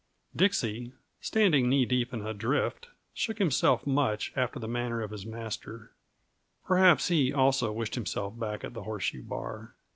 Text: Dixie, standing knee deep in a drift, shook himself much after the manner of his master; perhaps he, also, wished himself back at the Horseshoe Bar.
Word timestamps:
Dixie, 0.35 0.93
standing 1.19 1.69
knee 1.69 1.85
deep 1.85 2.11
in 2.11 2.25
a 2.25 2.33
drift, 2.33 2.87
shook 3.13 3.37
himself 3.37 3.85
much 3.85 4.33
after 4.35 4.57
the 4.57 4.67
manner 4.67 4.99
of 5.03 5.11
his 5.11 5.27
master; 5.27 5.91
perhaps 6.65 7.09
he, 7.09 7.31
also, 7.31 7.71
wished 7.71 7.93
himself 7.93 8.39
back 8.39 8.63
at 8.63 8.73
the 8.73 8.81
Horseshoe 8.81 9.21
Bar. 9.21 9.75